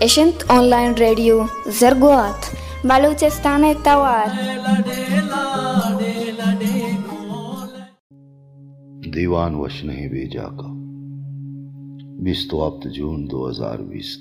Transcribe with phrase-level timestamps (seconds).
[0.00, 4.26] اشنت online radio زرگوات بلوچستان توار
[9.14, 10.68] دیوان وش نہیں بیجا کا۔
[12.22, 14.18] بیس تو ہفت جون دو ہزار بیس۔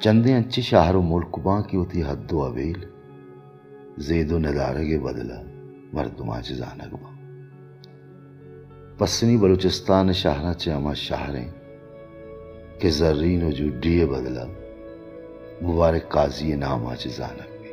[0.00, 2.84] چندے انچی شہر و ملک باں کی ہوتی حد و عویل
[3.98, 5.42] زید و ندارگے بدلا
[5.92, 7.15] مردماں چی زانگ باں۔
[8.98, 11.50] پسنی بلوچستان شاہنا چے اما شہریں
[12.80, 14.44] کہ زرین و جڈی بدلا
[15.62, 17.72] مبارک قاضی نامہ چی زانگ بھی۔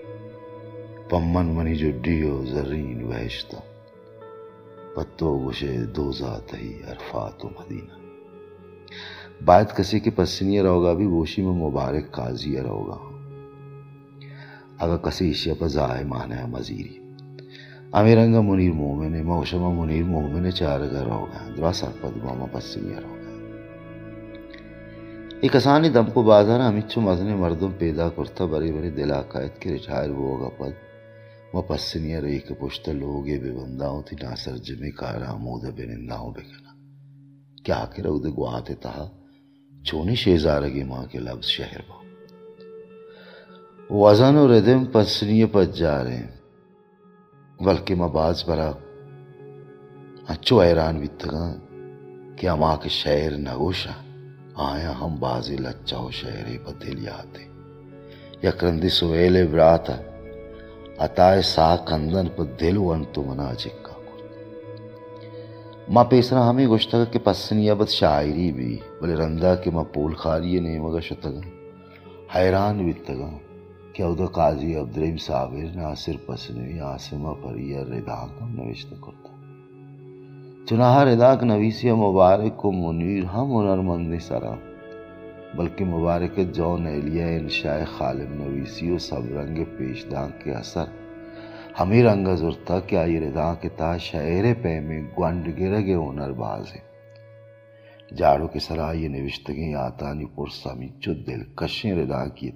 [1.10, 3.60] پمن منی جڈی و زرین وحشتا
[4.96, 7.96] پتو گوشے دوزا تہی عرفات و مدینہ۔
[9.46, 13.00] باید کسی کے پسنی روگا بھی گوشی میں مبارک قاضی روگا
[14.80, 17.03] اگر کسی اشیا پر زائے مانا ہے مزیری۔
[17.94, 21.72] امیرنگا منیر مومن موشما منیر مومن چار گھر ہوگا درا
[25.42, 29.74] ایک اسانی دم کو بازار ہمیچو مزنے مردم پیدا کرتا بری بری دل آقائد کے
[29.76, 30.74] رچائر ہوگا پد
[31.54, 36.42] وہ پسنی ریک پشت لوگے بے بنداؤں تھی ناصر جمع کارا مودہ بے ننداؤں بے
[36.42, 36.72] کنا
[37.66, 39.06] کیا کرا گواتے تہا
[39.72, 41.98] چونی شیزارگی ماں کے لفظ شہر با
[43.98, 46.43] وزن و ردم پسنی پت جا رہے ہیں
[47.64, 48.72] بلکہ میں باز برا
[50.28, 51.46] اچھو ایران بیتگا
[52.38, 53.92] کہ اما کے شہر نگوشا
[54.56, 57.44] آیا ہم بازی لچاو شہر بدل یاتے
[58.44, 59.96] یکرندی سویل براتا
[61.00, 63.92] اتائے سا کندن پر دل وانتو منا چکا
[65.90, 70.60] ماں پیسنا ہمیں گوشتا کہ پسنی ابد شاعری بھی، بلے رندہ کہ ماں پول خاریے
[70.60, 71.42] نہیں مگا شتگا۔
[72.36, 73.30] حیران بیتگا
[73.94, 79.32] کہ او قاضی عبدالرحیم صابر ناصر پسنوی آسمہ پریا ردا کم نوشت کرتا
[80.70, 84.54] چناہ ردا نویسی مبارک کو منیر ہم ہنر مند سرا
[85.58, 90.86] بلکہ مبارک جو نیلیہ انشاء خالم نویسی و سب رنگ پیش دان کے اثر،
[91.80, 96.72] ہمیں رنگا زرتا کہ آئی ردا کے تا شعر پہ میں گونڈ گرگے ہنر باز
[96.76, 96.82] ہے
[98.18, 102.52] جاڑو کے سرا یہ نوشتگیں آتانی پرسامی چو دل کشیں ردا کی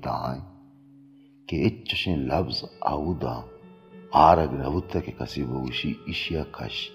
[1.49, 3.41] تائیں کہ اچشیں لفظ آودا
[4.11, 6.91] آرگ نوتا کے کسی بوشی اشیا کش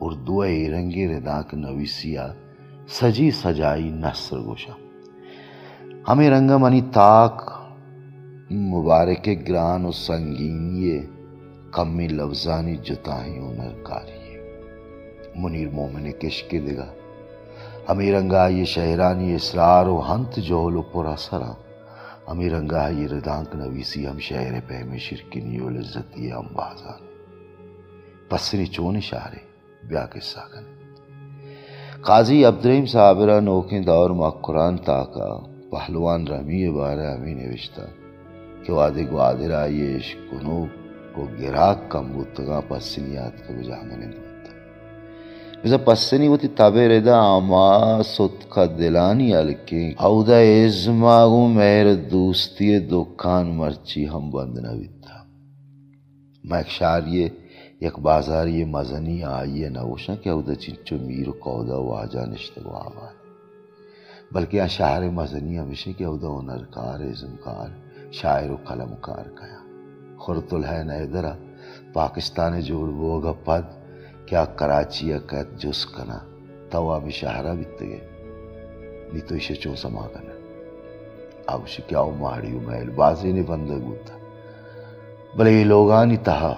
[0.00, 2.32] اردو ایرنگی رداک نویسیا
[2.88, 4.72] سجی سجائی نصر گوشا
[6.08, 7.42] ہمیں رنگا منی تاک
[8.50, 11.00] مبارک گران و سنگینی
[11.72, 14.38] کمی لفظانی جتاہیں ہنر کاری
[15.36, 16.92] منیر مومن کشک دگا
[17.88, 21.63] ہمیں رنگا یہ شہرانی اسرار و ہنت جولو پورا سرا ہمیں
[22.28, 23.08] رنگا یہ
[23.54, 27.02] نویسی ہم شہر پہ شرکنی و لذتی ہم بازان
[28.30, 28.98] پسری چون
[29.82, 30.64] بیا قصہ کن
[32.02, 35.28] قاضی عبدالرحیم صابرہ نوکیں دور ما قرآن تاکا
[35.70, 37.84] پہلوان رمی بارہ ہمیں نوشتا
[38.64, 39.98] کہ وعدے کو آئیے
[40.30, 40.64] کنو
[41.14, 43.46] کو گراک کم گتگا پسنیات
[45.64, 50.22] کا بجا میں نے دوتا بزا پسنی ہوتی تابع ردا آما ست دلانی علکیں او
[50.22, 55.22] دا ازماغو مہر دوستی دکان مرچی ہم بند نویتا
[56.44, 57.28] میں ایک شاریے
[57.80, 63.14] یک بازاری مزنی آئیے نوشا کہ او دا چنچو میر قودا واجا نشتگو آباد
[64.32, 67.68] بلکہ یہاں شاعر مزنی ہمیشہ کہ او دا ہنرکار ازمکار
[68.12, 69.58] شاعر و قلمکار کیا۔
[70.18, 71.32] خورت الہ نیدرہ
[71.92, 73.83] پاکستان جوڑ بوگا پد۔ کیا
[74.42, 76.18] کراچی اکت جس کنا
[76.70, 78.08] توا میں شہرہ بیتے گئے۔
[79.12, 80.34] نی تو اسے چون سما کنا۔
[81.46, 84.18] اب اسے کیا ماڑیو محل بازی نے بندگو تھا
[85.36, 86.54] بلے یہ لوگانی تہا۔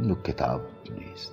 [0.00, 0.60] نو کتاب
[0.90, 1.32] نیست۔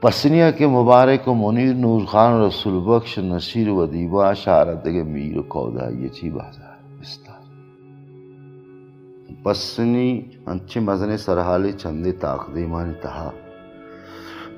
[0.00, 5.40] پسنیا کے مبارک و منیر نور خان رسول بخش نصیر و دیبا شارت دگے میر
[5.48, 7.36] قودا یہ چی بازار؟ بستار۔
[9.42, 13.30] پسنی انچے مزنے سرحالی چندے تاقدی مانی تہا۔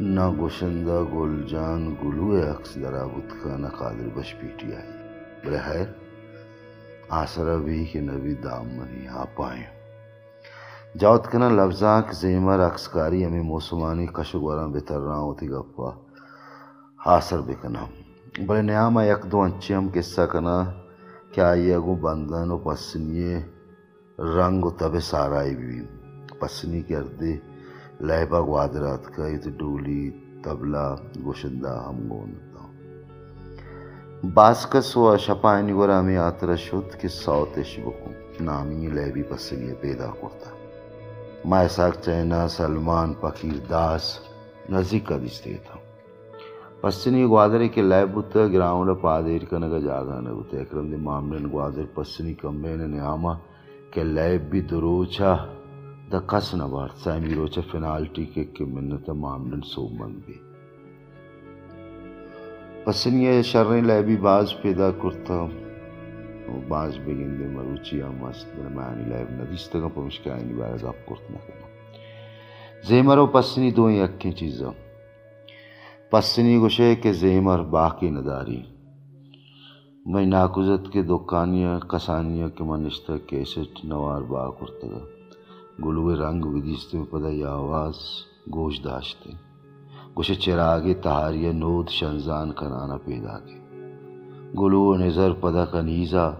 [0.00, 4.93] نہ گوشندہ گل جان گلوے اکس درا بدکا نہ قادر بش پیٹی آئی۔
[5.45, 5.87] بلے خیر
[7.09, 9.67] آسرہ بھی کہ نبی دام منی آپ آئیں
[10.99, 15.91] جاوت کنا لفظاں زیمر اکسکاری ہمیں موسمانی کشگوراں بہتر رہا ہوتی گپا۔
[17.06, 17.85] حاصر بکنا
[18.47, 20.65] بڑے نیاما یک دو انچے ہم قصہ کنا۔
[21.33, 23.39] کیا یہ اگو بندن و پسنیے
[24.19, 25.81] رنگ و تب سارائی بھی
[26.39, 27.37] پسنی کے اردے
[28.00, 30.11] لہبا گوادرات کا یہ ڈولی
[30.45, 32.67] تبلا گوشندہ، ہم گونتا
[34.35, 38.11] باسکس و شپائنی گورا ہمیں آترا شد کہ سوتش بکو
[38.41, 40.50] نامی لہبی پسنی پیدا کرتا۔
[41.45, 44.05] مائساک چینا، سلمان پکیر داس،
[44.71, 45.79] نزدیک کا دستے تھا
[46.81, 51.87] پسنی گوادر کے لائب بتا گراؤنڈ پادیر کنگا جاگا نہ بتا اکرم دی معاملن گوادر
[51.94, 53.35] پسنی کمبین نیاما
[53.91, 55.35] کہ لائب بھی دروچا
[56.12, 60.34] دا کس نہ بارت سائمی روچا فنالٹی کے کہ منتا معاملن سو مند بھی
[62.84, 65.46] پسنی شرنی لائبی باز پیدا کرتا
[66.69, 71.66] باز بگن دے مروچی یا مست درمیانی لائب ندیستا پا مشکانی بارا زاب کرتنا کنا
[72.88, 74.72] زیمر و پسنی دو یکیں چیزاں
[76.10, 78.62] پسنی گشے کے زیمر باقی نداری۔
[80.06, 85.18] میں ناکوزت کے دکانیاں کسانیاں کے منشتہ کیسٹ نوار با کرتگا
[85.85, 87.95] گلوے رنگ ودیستے پدا یا آواز
[88.55, 89.31] گوش داشتے۔
[90.17, 93.59] گوشے چراغ تہاریہ نود شنزان کنانا پیدا کے۔
[94.61, 96.31] گلو نظر پدا کنیزا۔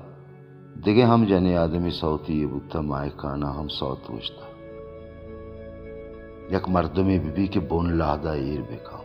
[0.85, 4.47] دیگے ہم جنے آدمی سوتی بتا مائے کانا ہم سوت وشتا۔
[6.57, 8.99] یک مردمی بی بی کے بون لادا ایر بکا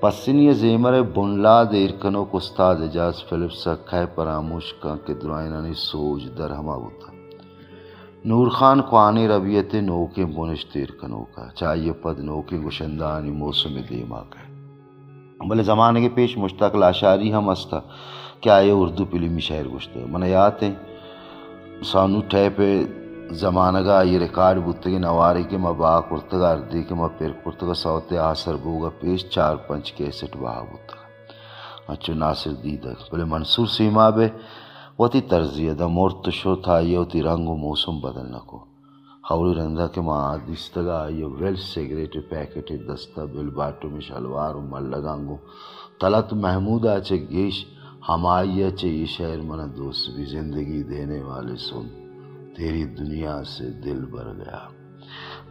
[0.00, 5.74] پسنی زیمر بون لاد ایر کنو کو استاد اجاز فلپس کھائے پراموش کا کہ درائنانی
[5.74, 7.13] سوج در ہما بوتا۔
[8.24, 14.20] نور خان خوانی ربیت نوکے بونش تیر کنو کا، چاہیے پد نوکے گشندانی موسم دیما
[14.32, 14.40] کا۔
[15.48, 17.78] بلے زمانے کے پیش مشتاق لاشاری ہم استا
[18.42, 20.74] کیا یہ اردو پلمی شہر گشتے من یاد ہیں؟
[21.90, 22.68] سانو ٹھے پہ
[23.42, 27.74] زمانہ گا، یہ ریکارڈ بتگی نواری کے ما با کرتگا اردی کے ما پیر کرتگا
[27.84, 31.02] سوتے آسر بوگا، پیش چار پنچ کیسٹ با بتگا
[31.92, 34.28] اچھو ناصر دیدہ، بلے منصور سیما بے
[34.98, 38.58] وتی ترزیہ دا مورت شو تھا یہ وتی رنگ و موسم بدل نکو۔
[39.28, 44.60] خوری رندہ کے ما آدیستگا یہ ویل سیگریٹ پیکٹ دستا بل باٹو میں شلوار و
[44.60, 45.36] مل لگانگو۔
[46.00, 47.66] طلعت محمود آچے گیش
[48.08, 51.88] ہمائی چے یہ شہر منا دوست بھی زندگی دینے والے سن۔
[52.56, 54.60] تیری دنیا سے دل بھر گیا۔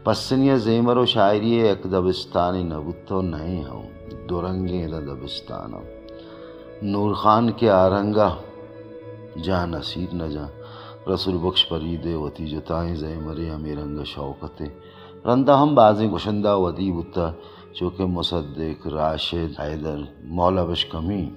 [0.04, 3.90] پسنیا زیمر و شاعری ایک دبستانی نبتو نہیں ہوں۔
[4.30, 5.68] دورنگیں دا
[6.82, 8.36] نور خان کے آرنگا
[9.42, 10.46] جا نصیر نہ جا۔
[11.14, 14.62] رسول بخش پریدے وتی جتائیں زیمر امیرنگ شوقت
[15.26, 17.32] رندہ ہم بازیں گشندہ ودی بتا
[17.74, 21.30] چونکہ مصدق راشد حیدر مولا بش کمی۔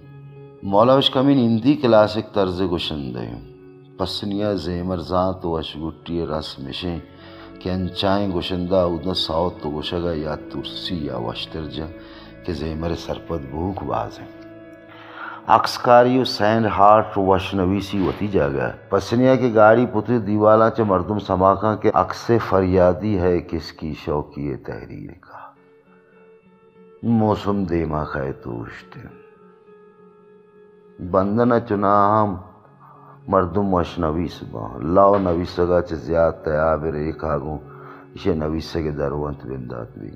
[0.63, 3.35] مولا بش کمی ہندی کلاسک طرز گشندے
[3.97, 6.99] پسنیا زیمر ذات و اشگٹی رس مشیں۔
[7.61, 11.87] کہ انچائیں گوشندہ ادھا ساوت تو گوشگا یا ترسی یا وشتر جا۔
[12.45, 14.19] کہ زیمر سرپد بھوک باز
[15.49, 20.71] ہیں اکسکاری و سینڈ ہارٹ و وشنویسی وتی جا گیا پسنیا کی گاڑی پتری دیوالا
[20.71, 25.39] چے مردم سماکا کے اکس فریادی ہے کس کی شوقی تحریر کا۔
[27.03, 29.01] موسم دیما خائے توشتے
[31.11, 32.35] بندنا چنا ہم
[33.29, 37.57] مردم وش نویس با لاو نویس گا چه زیاد تیاب ریک آگو
[38.15, 40.11] اسے نویس کے دروانت بندات بھی۔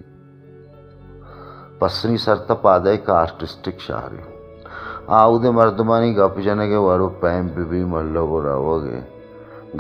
[1.79, 4.40] پسنی سرتا پادائی کا آرٹسٹک شہر
[5.08, 9.00] ہے مردمانی گپ جنے کے وارو پیم بی بی ملو گو راو گے۔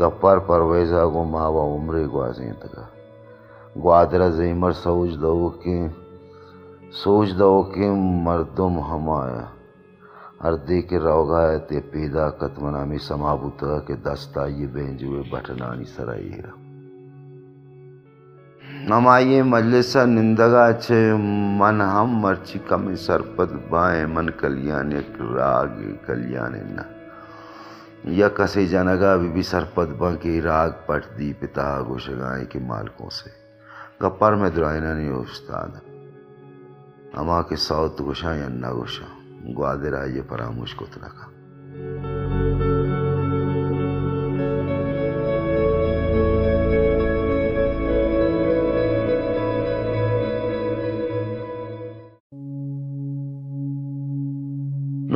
[0.00, 2.84] گپار پرویز آگو ماوا عمری گوازیں تکا۔
[3.82, 5.86] گوادرہ زیمر سوچ دو کہ
[7.04, 7.90] سوچ دو کہ
[8.26, 9.44] مردم ہم آیا
[10.46, 16.69] اردے کے روگا ہے تے پیدا کتمنامی سمابوتا کے دستا یہ بینجوے بٹنانی سرائی ہے۔
[18.92, 21.12] ہم آئیے مجلسہ نندگا چھے،
[21.58, 25.68] من ہم مرچی کمی سرپد بائیں، من کلیان ایک راگ،
[26.06, 26.82] کلیان نا
[28.04, 33.10] یا کسی جنگا بھی بھی سرپد بان کی راگ پٹ دی پتا گوشگائیں کے مالکوں
[33.10, 33.30] سے۔
[34.04, 35.68] گپر میں درائنہ نہیں استاد۔
[37.14, 39.20] اما کے سوت گوشائیں انا گوشاں،
[39.56, 41.26] گوادر آئیے پراموش کو تلکا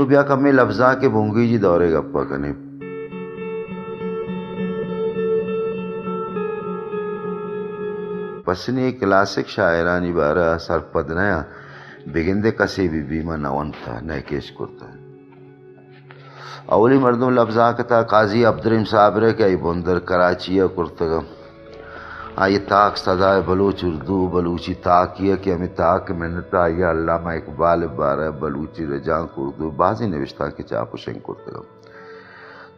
[0.05, 2.53] نو بیا کمی لفظا کے بھونگی جی دورے گپا کنے۔
[8.45, 11.43] پسنی کلاسک شاعرانی بارا سرپد نیا،
[12.07, 14.99] بگندے کسی بھی بیمہ نوان تھا نئے کیش کرتا۔ ہے
[16.67, 21.21] اولی مردم لفظا کتا، قاضی عبدالرحیم صاحب رہے کہ ای بندر کراچی کرتگا
[22.37, 28.31] آئی تاک صدای بلوچ اردو، بلوچی تاکیہ کہ ہمیں تاک منتا آئی علامہ اقبال بارہ،
[28.41, 31.61] بلوچی رجان اردو بازی نوشتا کہ چاپوشن کرتگا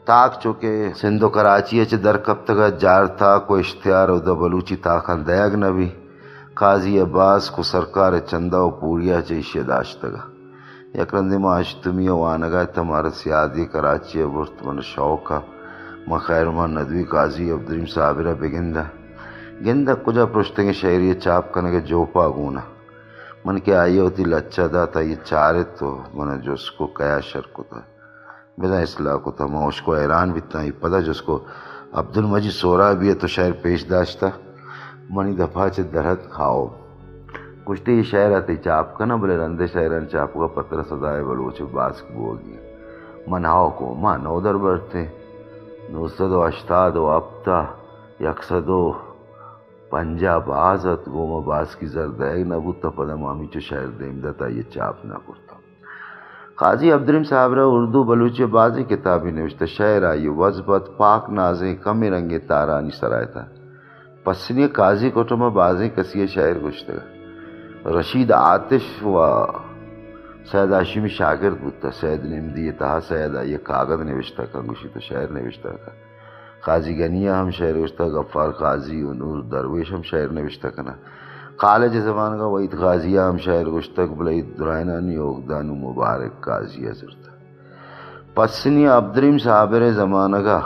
[0.06, 0.70] تاک چونکہ
[1.00, 5.26] سندھ و کراچی چ در کب تک جار تھا کو اشتہار او دا بلوچی تاکان
[5.26, 5.88] دیگ نبی
[6.60, 10.22] قاضی عباس کو سرکار چندہ و پوریا چیشی داشتگا
[10.98, 15.38] یکرند معاش تمی وانگا تمہارا سیادی کراچی برت من شوقا
[16.08, 18.84] من خیر من ندوی قاضی عبدالرحیم صابرہ بگندہ۔
[19.64, 22.60] گندہ کجا پرشتنگ شہری چاپ کنگے جوپا گونا
[23.44, 27.40] من کے آئی ہوتی لچا دا تھا یہ چارے تو من جس کو کیا شر
[27.40, 27.80] تھا۔
[28.58, 31.44] بنا اصلاح کو تھا، میں اس کو حیران بھی تھا۔ پتہ جس کو
[31.92, 34.28] عبد المجید سورا بھی ہے تو شہر پیش داشتا
[35.10, 36.66] منی دفعہ چھ درد کھاؤ۔
[37.64, 41.22] کچھ تو یہ شہر آتے چاپ کا نا بولے رندے شہران چاپ کا پتر سدائے
[41.24, 42.60] بلو چھ باس کو بول گیا۔
[43.26, 45.04] مناؤ کو ماں نو در برتے،
[45.90, 47.64] نو سدو اشتاد و ابتا
[49.86, 54.20] یکسدو پنجاب آزت گوما باس کی زرد ہے نبو تا پدا مامی چو شہر دیم
[54.20, 55.54] دتا یہ چاپ نہ کرتا۔
[56.56, 62.02] قاضی عبدالرحیم صاحب را اردو بلوچ بازی کتابی نوشتا شہر آئی وزبت پاک نازیں کم
[62.02, 63.44] رنگ تارانی سرائے تھا۔
[64.24, 66.92] پسنی قاضی کوٹما بازیں کسی شہر گشتا
[67.90, 69.16] رشید عاطف و
[70.52, 75.70] سید ہاشمی شاگرد بودتا سید نمدی تہا، سید یہ کاغذ نوشتا کنگوشی تو شہر نوشتا
[75.70, 76.05] کا۔
[76.66, 80.92] قاضی گنیہ ہم شہر نوشتا غفار قاضی و نور درویش، ہم شہر نوشتا کنا۔
[81.56, 87.30] کالج زمان کا وعید قاضیہ ہم شہر گشتک بلعید درائنانی اوگدانو مبارک قاضی حضرتا
[88.34, 90.60] پسنی عبدالرحیم صابر زمانہ کا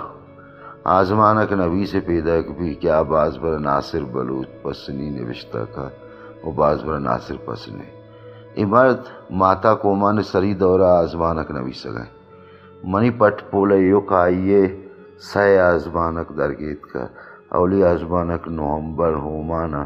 [0.84, 5.88] آزمانک نبی سے پیدا بھی کیا باز بر ناصر بلوچ پسنی نوشتا کا،
[6.44, 7.84] وہ باز بر ناصر پسنے۔
[8.62, 8.98] امرد
[9.30, 12.10] ماتا کوما نے سری دورہ آزمانک نبی سگائے
[12.84, 14.86] منی پٹ پولے یوک آئیے۔
[15.28, 17.06] سہ آزمانک درگیت کا
[17.56, 19.84] اولی آزمانک نومبر ہومانا،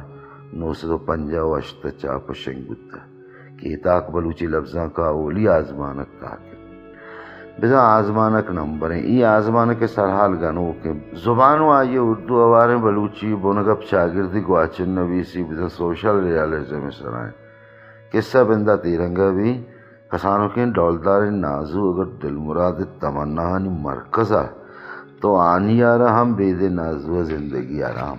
[0.59, 2.99] نو سو پنجا و اشتا چاپ شنگ بتا
[3.85, 6.43] تاک بلوچی لفظاں کا اولی آزمانک تاک
[7.61, 10.93] بزا آزمانک نمبر ہیں ای آزمانک سرحال گنو کے
[11.25, 17.33] زبانو آئیے اردو اوارے بلوچی بونگب شاگردی گواچن نویسی، بزا سوشل ریالزم سرائیں۔
[18.13, 19.53] قصہ بندہ تیرنگا بھی،
[20.11, 23.49] کسانوں کے ڈولدار نازو اگر دل مراد تمنا
[23.87, 24.45] مرکزہ
[25.25, 28.19] تو آنی آرہ ہم بید نازو زندگی آرام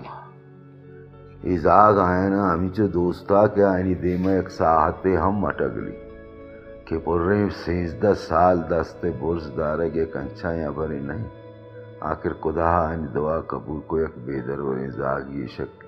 [1.43, 5.95] ازاگ آئے نا ہمیں چو دوستا کے آئینی دیمہ ایک ساہتے ہم مٹگلی
[6.85, 11.27] کہ پرے سیزدہ سال دستے برز دارے گے کنچا یا بری نہیں۔
[11.99, 15.83] آخر خدا آئینی دعا قبول کو ایک بیدر و ازاگ یہ شک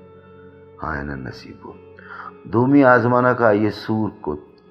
[0.82, 1.72] آئینہ نصیب ہو۔
[2.44, 4.62] دومی آزمانہ کا یہ سور کت۔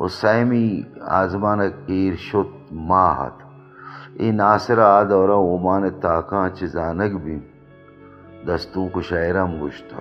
[0.00, 3.45] و سیمی آزمانہ ایر شد ماہت۔
[4.18, 7.38] ای ناصر آد اور اومان تاکاں چزانک بھی
[8.46, 10.00] دستوں کو شاعر ہم گشتا.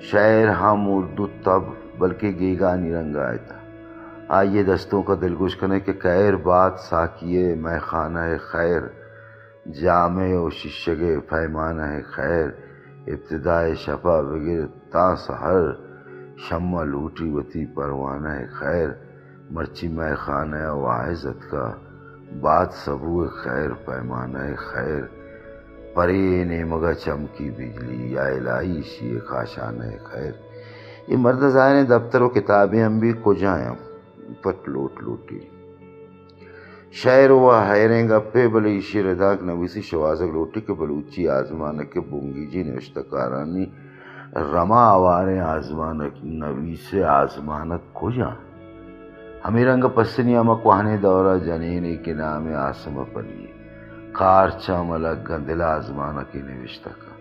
[0.00, 1.62] شاعر ہم اردو تب،
[1.98, 3.58] بلکہ گیگانی رنگ آئے تھا.
[4.28, 8.82] آئیے دستوں کا دل گش کرنے کہ خیر بات ساکیے میں خانہ خیر،
[9.66, 12.48] جامع و ششگ پیمانہ خیر.
[13.06, 15.64] ابتدائے شفا بغیر تا سحر،
[16.36, 18.88] شمع لوٹی وتی پروانہ خیر.
[19.50, 21.72] مرچی میں خانہ واعظت کا
[22.32, 25.02] بات سبو خیر، پیمانہ خیر
[25.94, 30.32] پری نے مگا چمکی بجلی، یا الہی شی خاشانہ خیر۔
[31.08, 33.70] یہ مرد ظاہر دفتر و کتابیں ہم بھی کجائیں
[34.42, 35.40] پٹ لوٹ لوٹی۔
[36.92, 42.46] شاعر و حیریں گپے، بلی شیر داک نویسی شوازک لوٹی کے بلوچی آزمانک کے بونگی
[42.46, 43.64] جی نوشتکارانی
[44.52, 48.10] رما آوارے آزمانک نویس آزمانک کو
[49.48, 50.54] جا ہمیں رنگ پسنی اما
[51.02, 53.46] دورہ جنینی کے نام آسم پلی
[54.12, 57.12] کار چاملک گندل آزمانکی نوشتکا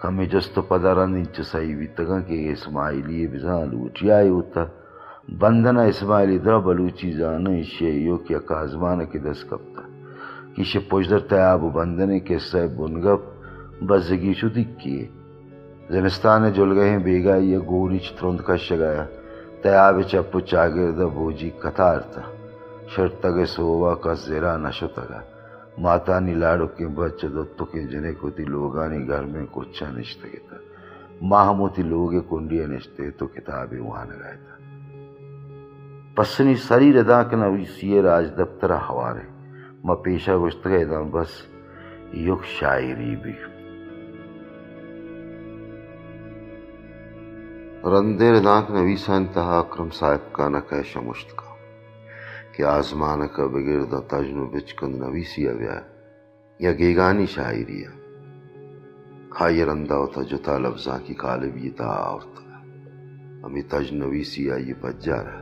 [0.00, 4.64] کمی جست پدرن انچ سائی بیتگا کہ اسماعیلی بزان لوٹی ہوتا۔
[5.40, 9.82] بندنا اسماعیلی در بلوچی زانه شیعیو که اکازمانه که دست کبتا
[10.54, 13.20] کیش پوشدر تیاب بندنے کے سہ بنگب
[13.88, 15.02] بزگی شو دکیے
[15.92, 19.04] زمستان جلگے ہیں بیگا یہ گوری چترند کا شگایا۔
[19.65, 22.21] تیاب چپ چاگرد بوجی کتار تھا
[22.95, 25.19] شرط تگے سووا کا زیرا نشو تگا
[25.77, 30.37] ماتا نی لاڑو کے بچ دوتو کے جنے کو تی لوگانی گھر میں کچھا نشتے
[30.47, 30.57] تھا
[31.31, 34.55] ماہموتی لوگے کنڈیا نشتے تو کتابیں وہاں نگائے تھا
[47.86, 51.50] ردا کے نویسا انتہا اکرم صاحب کا نکیش مشت کا،
[52.52, 55.78] کہ آزمان کا بغیر دا تجنو بچکن نویسی اویا
[56.60, 57.92] یا گیگانی شاعری ہے۔
[59.34, 62.42] کھائی رندہ ہوتا جو تا لفظاں کی کالب یہ تا آورتا
[63.44, 65.40] ہمیں تج نویسی آئی پجا رہا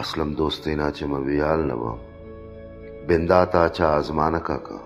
[0.00, 1.92] اسلم دوستے ناچے مبیال نبا
[3.08, 4.78] بنداتا چا اچھا آزمانکا کا کا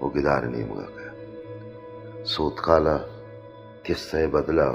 [0.00, 2.96] وہ گدار نیمگا گیا سوت کالا
[3.84, 4.70] قصہ بدلا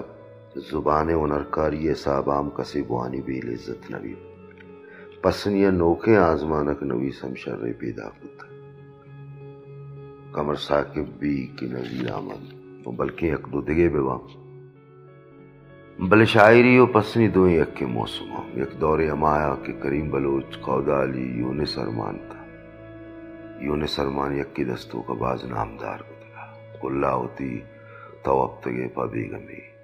[0.57, 4.15] زبان و نرکاری صابام کسی بوانی بیل عزت نبی۔
[5.21, 8.45] پسنی نوکے آزمانک نوی سمشر پیدا کتا۔
[10.31, 12.57] کمر ساکب بھی کی نظیر آمد
[12.97, 14.21] بلکہ حق دو دگے بے وام۔
[16.09, 21.03] بل شاعری و پسنی دو یک کے موسم یک دور امایا کہ کریم بلوچ قودا
[21.03, 22.45] علی یون سرمان تھا۔
[23.61, 26.45] یون سرمان یک کی دستوں کا باز نامدار گزرا
[26.81, 27.61] کلا ہوتی
[28.23, 29.76] تو اب تگے پا بیگمی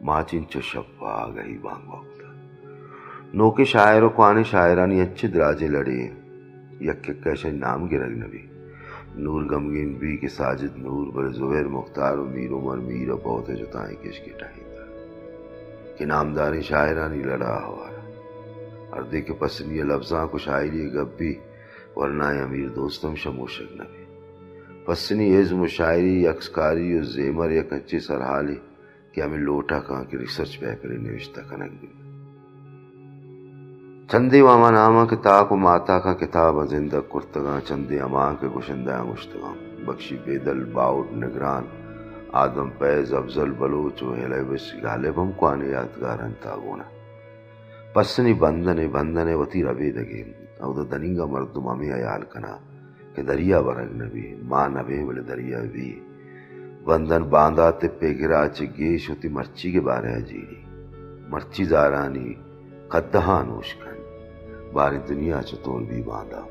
[0.00, 2.20] ماچن چو شپا آگہی بانگ وقت
[3.34, 5.98] نو کے شاعر و قوان شاعرانی اچھے دراجے لڑے
[6.86, 8.42] یک کے کیشن نام گرگ نبی
[9.16, 13.48] نور گمگین بی کے ساجد نور بر زبیر مختار و میر عمر میر و بہت
[13.58, 14.66] جتائیں کش کی ٹائی
[15.98, 17.88] کہ نامداری شاعرانی لڑا ہوا
[18.92, 21.34] اردے کے پسندی لفظاں کو شاعری گب بھی
[21.96, 24.04] ورنہ امیر دوستم شموشک نبی
[24.86, 28.56] پسنی عزم و شاعری اکسکاری و زیمر یا کچے سرحالی
[29.18, 31.88] کہ ہمیں لوٹا کہاں کہ ریسرچ پیپر نوشتہ کنک بھی
[34.10, 39.54] چندے واما نامہ کتاب و ماتا کا کتاب زندہ کرتگاں، چندے اما کے گشندہ مشتگاں
[39.86, 41.64] بخشی بیدل باؤڈ نگران،
[42.42, 46.86] آدم، پیز، افضل، بلوچ و ہلے بس غالب، ہم کو آنے یادگار انتا گونا
[47.94, 50.22] پسنی بندنے بندنے وطی ربی دگے
[50.62, 52.56] او دا دنینگا مردم ہمیں ایال کنا،
[53.14, 55.88] کہ دریا برگ نبی ماں نبی بلے دریا بھی
[56.88, 60.60] بندن باندھا تپے گرا چے گیش ہوتی مرچی کے بارے جیڑی۔
[61.30, 62.28] مرچی زارانی
[62.92, 63.98] قدہاں نوش کن،
[64.74, 66.42] باری دنیا چطور بھی باندھا۔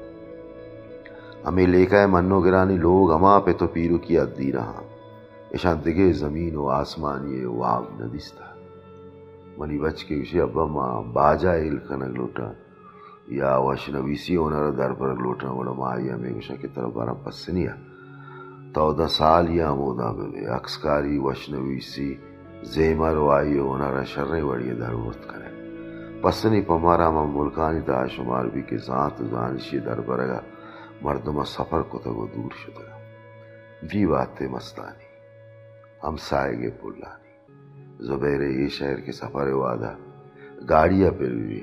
[1.47, 4.81] ہمیں لے کا منو گرانی لوگ ہما پہ تو پیرو کی ادی رہا
[5.55, 8.45] اشان دگے زمین و آسمان یہ واب ندیستا
[9.57, 12.51] منی بچ کے اسے ابا ماں باجا ایل کنگ لوٹا
[13.39, 17.73] یا وشنویسی ہونا در پر لوٹا وڑا ماں آئی ہمیں گوشا کی طرف بارا پسنیا
[18.77, 22.09] تودہ سال یا مودا بے اکسکاری، وشنویسی
[22.73, 25.49] زیمر و آئی ہونا را شر وڑی در ورد کرے۔
[26.21, 30.39] پسنی پمارا ماں ملکانی تا شمار بھی کے ذات زانشی در برگا
[31.01, 32.97] مردمہ سفر کو تگو دور شدگا
[33.89, 35.09] بھی باتیں مستانی،
[36.03, 37.31] ہم سائے گے پلانی۔
[38.07, 39.93] زبیر یہ شہر کے سفر وعدہ،
[40.69, 41.61] گاڑیاں پھر بھی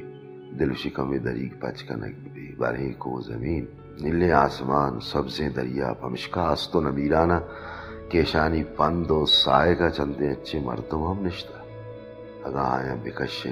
[0.58, 3.64] دل شکم دریگ پچ کنک بھی برے کو زمین۔
[4.02, 7.38] نیلے آسمان سبزیں دریا پمشکا ہستو نبیرانا
[8.08, 11.58] کیشانی پند و سائے کا چندے اچھے مردم ہم نشتا
[12.44, 13.50] اگا آیا بکشے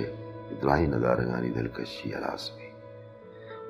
[0.52, 2.68] ادراہی ندارگانی دلکشی علاس بھی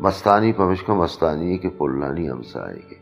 [0.00, 2.98] مستانی پمشکا مستانی کے پلانی ہم سائے گے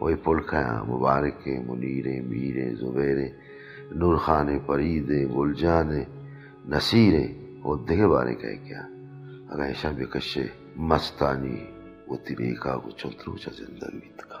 [0.00, 3.28] وہی پلکھیاں مبارک منیرے، میرے، زبیرے
[3.90, 6.04] نور خانے پریدے، بلجانے،
[6.68, 7.26] نصیرے،
[7.64, 8.82] وہ دگے بارے کہے کیا۔
[9.50, 11.75] اگر ایشا بکشے، مستانی۔
[12.06, 14.35] وہ تیرے کا وہ چترو چا زندگی تکا